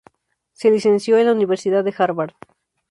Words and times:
Se 0.53 0.71
licenció 0.71 1.19
en 1.19 1.27
la 1.27 1.31
Universidad 1.31 1.83
de 1.83 1.93
Harvard. 1.95 2.31